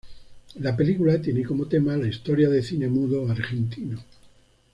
[0.55, 3.99] La película tiene como tema la historia del cine mudo argentino.